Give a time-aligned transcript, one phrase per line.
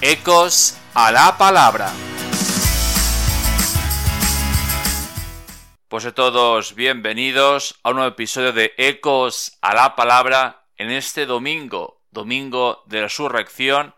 [0.00, 1.90] Ecos a la palabra.
[5.88, 11.26] Pues a todos bienvenidos a un nuevo episodio de Ecos a la palabra en este
[11.26, 13.96] domingo, domingo de resurrección,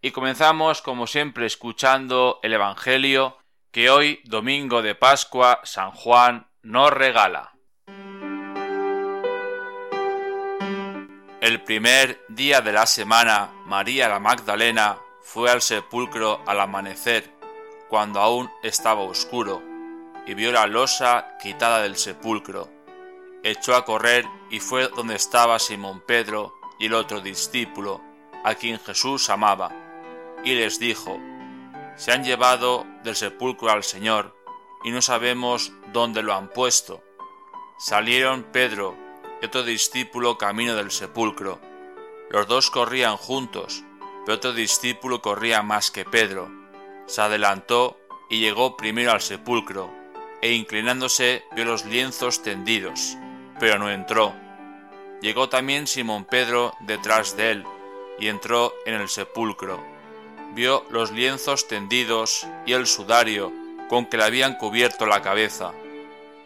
[0.00, 3.36] y comenzamos como siempre escuchando el Evangelio
[3.70, 7.52] que hoy, domingo de Pascua, San Juan nos regala.
[11.42, 17.32] El primer día de la semana, María la Magdalena fue al sepulcro al amanecer,
[17.88, 19.62] cuando aún estaba oscuro,
[20.26, 22.68] y vio la losa quitada del sepulcro.
[23.42, 28.00] Echó a correr y fue donde estaba Simón Pedro y el otro discípulo,
[28.44, 29.70] a quien Jesús amaba,
[30.44, 31.18] y les dijo,
[31.96, 34.36] Se han llevado del sepulcro al Señor,
[34.84, 37.02] y no sabemos dónde lo han puesto.
[37.78, 38.96] Salieron Pedro
[39.40, 41.60] y otro discípulo camino del sepulcro.
[42.30, 43.84] Los dos corrían juntos,
[44.24, 46.50] pero otro discípulo corría más que Pedro.
[47.06, 49.90] Se adelantó y llegó primero al sepulcro,
[50.40, 53.16] e inclinándose vio los lienzos tendidos,
[53.58, 54.34] pero no entró.
[55.20, 57.64] Llegó también Simón Pedro detrás de él,
[58.18, 59.82] y entró en el sepulcro.
[60.54, 63.52] Vio los lienzos tendidos y el sudario
[63.88, 65.72] con que le habían cubierto la cabeza,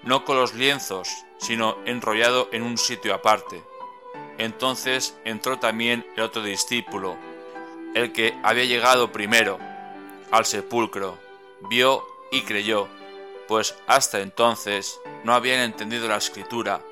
[0.03, 1.08] no con los lienzos,
[1.39, 3.62] sino enrollado en un sitio aparte.
[4.39, 7.17] Entonces entró también el otro discípulo,
[7.97, 9.58] el que había llegado primero
[10.30, 11.16] al sepulcro,
[11.70, 12.89] vio y creyó,
[13.48, 16.83] pues hasta entonces no habían entendido la escritura,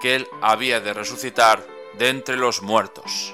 [0.00, 1.64] que él había de resucitar
[1.96, 3.32] de entre los muertos.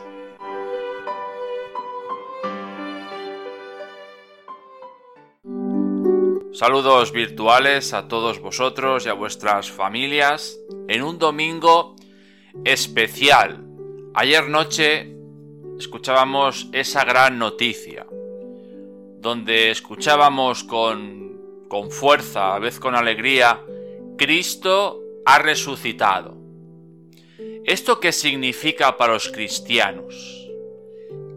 [6.52, 11.96] Saludos virtuales a todos vosotros y a vuestras familias en un domingo
[12.66, 13.64] especial.
[14.14, 15.15] Ayer noche
[15.78, 18.06] escuchábamos esa gran noticia,
[19.20, 23.62] donde escuchábamos con, con fuerza, a vez con alegría,
[24.16, 26.36] Cristo ha resucitado.
[27.64, 30.48] ¿Esto qué significa para los cristianos?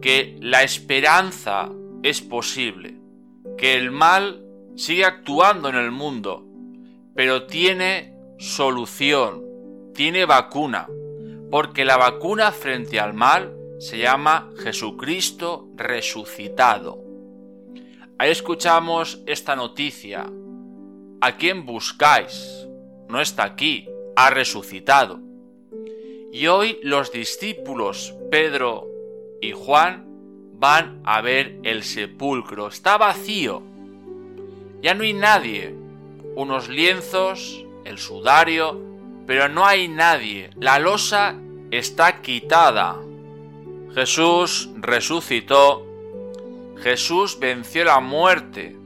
[0.00, 1.70] Que la esperanza
[2.02, 2.96] es posible,
[3.58, 4.42] que el mal
[4.76, 6.46] sigue actuando en el mundo,
[7.14, 9.44] pero tiene solución,
[9.94, 10.88] tiene vacuna,
[11.50, 17.02] porque la vacuna frente al mal se llama Jesucristo resucitado.
[18.18, 20.30] Ahí escuchamos esta noticia.
[21.22, 22.68] ¿A quién buscáis?
[23.08, 25.20] No está aquí, ha resucitado.
[26.30, 28.86] Y hoy los discípulos Pedro
[29.40, 30.04] y Juan
[30.52, 32.68] van a ver el sepulcro.
[32.68, 33.62] Está vacío.
[34.82, 35.74] Ya no hay nadie.
[36.36, 38.78] Unos lienzos, el sudario,
[39.26, 40.50] pero no hay nadie.
[40.56, 41.34] La losa
[41.70, 43.00] está quitada.
[43.94, 45.86] Jesús resucitó.
[46.82, 48.76] Jesús venció la muerte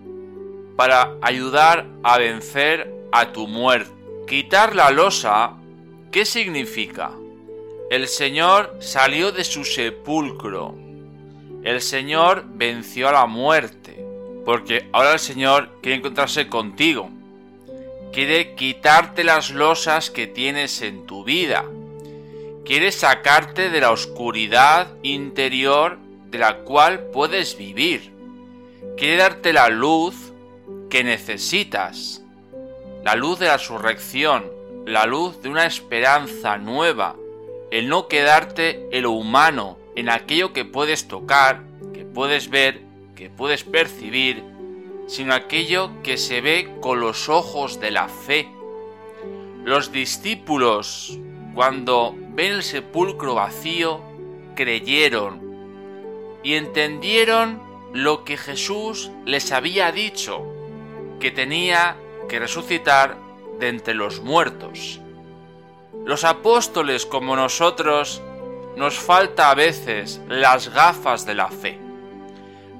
[0.77, 3.93] para ayudar a vencer a tu muerte.
[4.27, 5.53] Quitar la losa,
[6.11, 7.13] ¿qué significa?
[7.91, 10.75] El Señor salió de su sepulcro.
[11.63, 14.05] El Señor venció a la muerte
[14.45, 17.11] porque ahora el Señor quiere encontrarse contigo.
[18.13, 21.65] Quiere quitarte las losas que tienes en tu vida.
[22.65, 25.99] Quiere sacarte de la oscuridad interior
[26.31, 28.13] de la cual puedes vivir.
[28.97, 30.33] Quiere darte la luz
[30.89, 32.23] que necesitas.
[33.05, 34.51] La luz de la resurrección,
[34.87, 37.17] la luz de una esperanza nueva,
[37.71, 42.81] el no quedarte en lo humano, en aquello que puedes tocar, que puedes ver
[43.15, 44.43] que puedes percibir,
[45.07, 48.49] sino aquello que se ve con los ojos de la fe.
[49.65, 51.19] Los discípulos,
[51.55, 54.01] cuando ven el sepulcro vacío,
[54.55, 55.41] creyeron
[56.43, 57.63] y entendieron
[57.93, 60.45] lo que Jesús les había dicho,
[61.21, 61.97] que tenía
[62.29, 63.17] que resucitar
[63.59, 65.01] de entre los muertos.
[66.05, 68.21] Los apóstoles como nosotros
[68.77, 71.85] nos falta a veces las gafas de la fe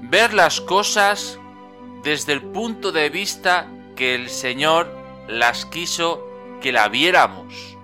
[0.09, 1.39] ver las cosas
[2.03, 4.93] desde el punto de vista que el Señor
[5.27, 6.23] las quiso
[6.61, 7.74] que la viéramos.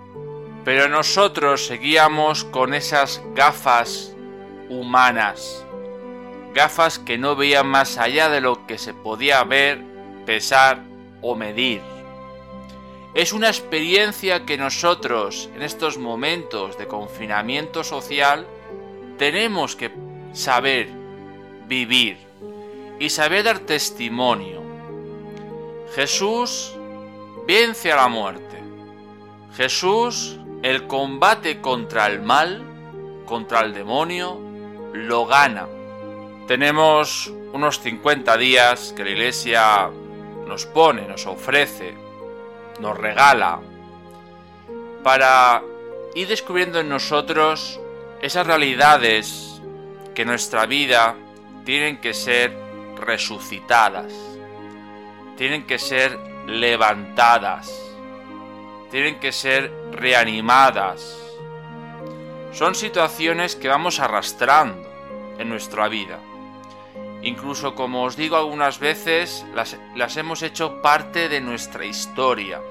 [0.64, 4.16] Pero nosotros seguíamos con esas gafas
[4.70, 5.66] humanas,
[6.54, 9.82] gafas que no veían más allá de lo que se podía ver,
[10.26, 10.84] pesar
[11.22, 11.82] o medir.
[13.14, 18.48] Es una experiencia que nosotros en estos momentos de confinamiento social
[19.18, 19.92] tenemos que
[20.32, 20.88] saber
[21.68, 22.18] vivir
[23.00, 24.62] y saber dar testimonio.
[25.96, 26.74] Jesús
[27.46, 28.60] vence a la muerte.
[29.58, 32.64] Jesús el combate contra el mal,
[33.26, 34.40] contra el demonio,
[34.94, 35.68] lo gana.
[36.48, 39.90] Tenemos unos 50 días que la Iglesia
[40.48, 41.94] nos pone, nos ofrece,
[42.80, 43.60] nos regala
[45.04, 45.62] para
[46.14, 47.80] ir descubriendo en nosotros
[48.22, 49.62] esas realidades
[50.14, 51.16] que en nuestra vida
[51.64, 52.54] tienen que ser
[52.98, 54.14] resucitadas,
[55.38, 56.18] tienen que ser
[56.48, 57.72] levantadas,
[58.92, 61.18] tienen que ser reanimadas.
[62.52, 64.88] Son situaciones que vamos arrastrando
[65.40, 66.20] en nuestra vida.
[67.24, 72.62] Incluso como os digo algunas veces, las, las hemos hecho parte de nuestra historia,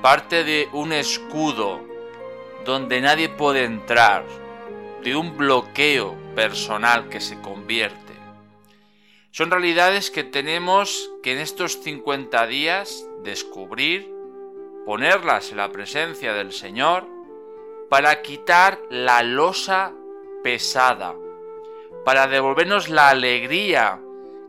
[0.00, 1.80] parte de un escudo
[2.64, 4.24] donde nadie puede entrar,
[5.02, 8.14] de un bloqueo personal que se convierte.
[9.32, 14.19] Son realidades que tenemos que en estos 50 días descubrir,
[14.84, 17.06] ponerlas en la presencia del Señor,
[17.88, 19.92] para quitar la losa
[20.42, 21.14] pesada,
[22.04, 24.00] para devolvernos la alegría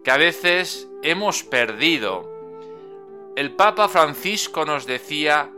[0.03, 2.29] que a veces hemos perdido.
[3.35, 5.49] El Papa Francisco nos decía,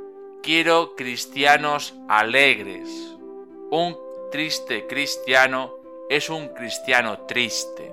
[0.42, 2.90] quiero cristianos alegres.
[3.70, 3.98] Un
[4.31, 5.75] triste cristiano
[6.10, 7.92] es un cristiano triste.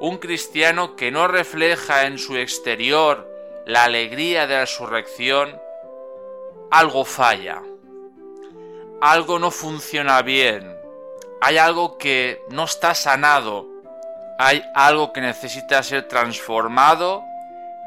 [0.00, 3.26] Un cristiano que no refleja en su exterior
[3.66, 5.58] la alegría de la resurrección,
[6.70, 7.62] algo falla.
[9.00, 10.76] Algo no funciona bien
[11.40, 13.66] hay algo que no está sanado,
[14.38, 17.24] hay algo que necesita ser transformado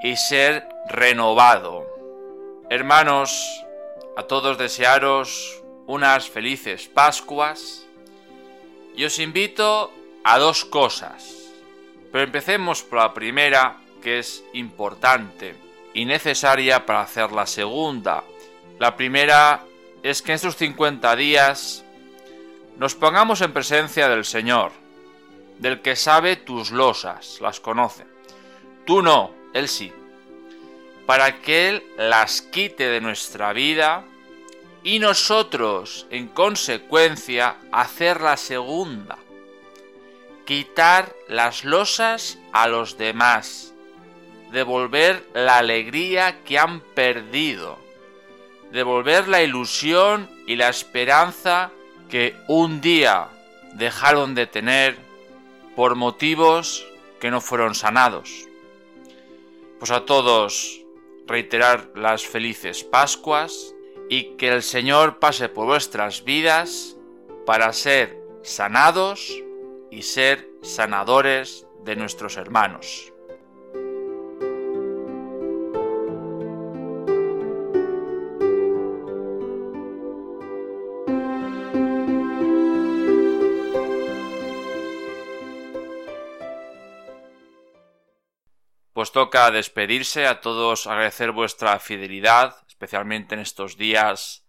[0.03, 1.85] y ser renovado.
[2.69, 3.65] Hermanos,
[4.15, 7.85] a todos desearos unas felices Pascuas
[8.95, 9.91] y os invito
[10.23, 11.35] a dos cosas.
[12.11, 15.55] Pero empecemos por la primera, que es importante
[15.93, 18.23] y necesaria para hacer la segunda.
[18.79, 19.65] La primera
[20.03, 21.83] es que en estos 50 días
[22.77, 24.71] nos pongamos en presencia del Señor,
[25.57, 28.05] del que sabe tus losas, las conoce.
[28.85, 29.91] Tú no, Él sí.
[31.05, 34.05] Para que Él las quite de nuestra vida
[34.81, 39.17] y nosotros, en consecuencia, hacer la segunda.
[40.45, 43.73] Quitar las losas a los demás.
[44.53, 47.88] Devolver la alegría que han perdido.
[48.71, 51.71] Devolver la ilusión y la esperanza
[52.09, 53.29] que un día
[53.73, 54.97] dejaron de tener
[55.75, 56.85] por motivos
[57.19, 58.47] que no fueron sanados.
[59.79, 60.81] Pues a todos
[61.27, 63.73] reiterar las felices Pascuas
[64.09, 66.97] y que el Señor pase por vuestras vidas
[67.45, 69.31] para ser sanados
[69.91, 73.13] y ser sanadores de nuestros hermanos.
[88.99, 94.45] Pues toca despedirse a todos, agradecer vuestra fidelidad, especialmente en estos días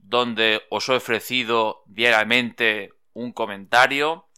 [0.00, 4.28] donde os he ofrecido diariamente un comentario.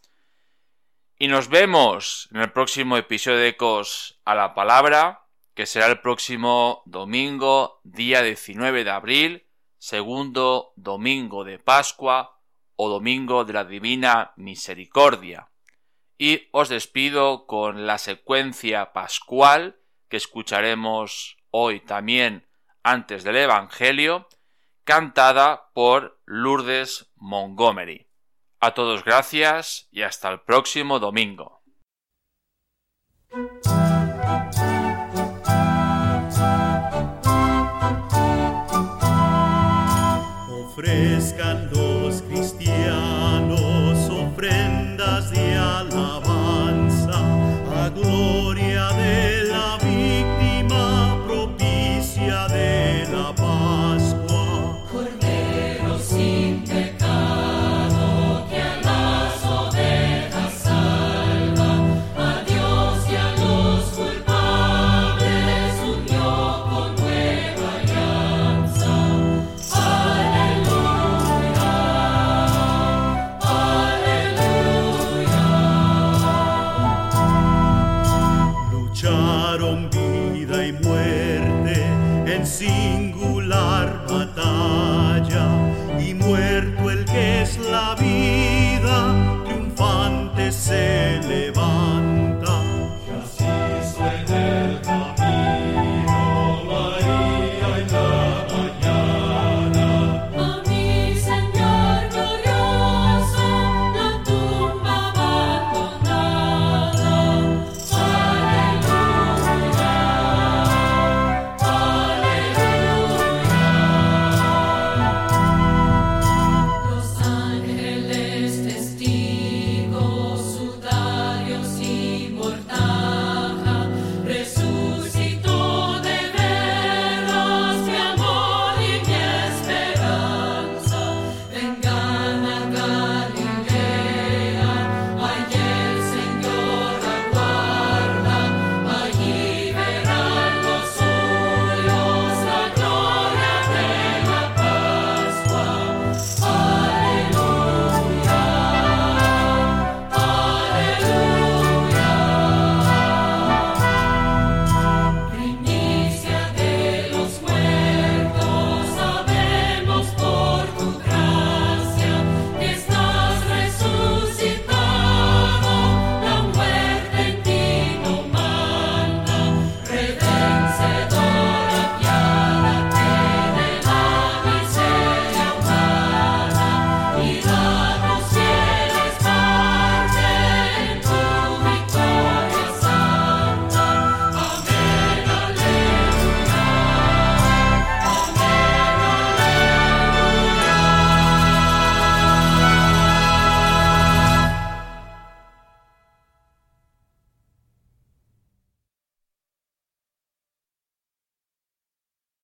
[1.17, 5.25] Y nos vemos en el próximo episodio de Ecos a la Palabra,
[5.55, 9.47] que será el próximo domingo, día 19 de abril,
[9.79, 12.39] segundo domingo de Pascua
[12.75, 15.49] o domingo de la Divina Misericordia
[16.17, 19.77] y os despido con la secuencia pascual
[20.09, 22.47] que escucharemos hoy también
[22.83, 24.27] antes del Evangelio,
[24.83, 28.07] cantada por Lourdes Montgomery.
[28.59, 31.61] A todos gracias y hasta el próximo domingo.